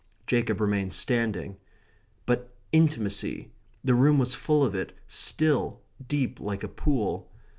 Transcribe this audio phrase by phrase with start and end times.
[0.25, 1.57] Jacob remained standing.
[2.25, 3.51] But intimacy
[3.83, 7.29] the room was full of it, still, deep, like a pool.